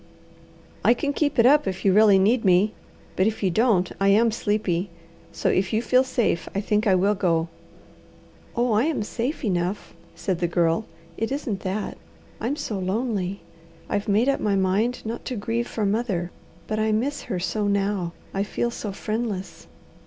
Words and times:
"I 0.83 0.95
can 0.95 1.13
keep 1.13 1.37
it 1.37 1.45
up 1.45 1.67
if 1.67 1.85
you 1.85 1.93
really 1.93 2.17
need 2.17 2.43
me, 2.43 2.73
but 3.15 3.27
if 3.27 3.43
you 3.43 3.51
don't 3.51 3.91
I 3.99 4.07
am 4.07 4.31
sleepy. 4.31 4.89
So, 5.31 5.49
if 5.49 5.71
you 5.73 5.83
feel 5.83 6.03
safe, 6.03 6.49
I 6.55 6.59
think 6.59 6.87
I 6.87 6.95
will 6.95 7.13
go." 7.13 7.49
"Oh 8.55 8.71
I 8.71 8.85
am 8.85 9.03
safe 9.03 9.45
enough," 9.45 9.93
said 10.15 10.39
the 10.39 10.47
Girl. 10.47 10.85
"It 11.17 11.31
isn't 11.31 11.59
that. 11.59 11.99
I'm 12.39 12.55
so 12.55 12.79
lonely. 12.79 13.41
I've 13.91 14.07
made 14.07 14.27
up 14.27 14.39
my 14.39 14.55
mind 14.55 15.05
not 15.05 15.23
to 15.25 15.35
grieve 15.35 15.67
for 15.67 15.85
mother, 15.85 16.31
but 16.65 16.79
I 16.79 16.91
miss 16.91 17.21
her 17.29 17.37
so 17.37 17.67
now. 17.67 18.13
I 18.33 18.41
feel 18.41 18.71
so 18.71 18.91
friendless." 18.91 19.67